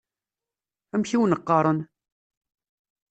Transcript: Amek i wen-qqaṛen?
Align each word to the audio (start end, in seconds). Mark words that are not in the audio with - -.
Amek 0.93 1.09
i 1.11 1.17
wen-qqaṛen? 1.19 1.79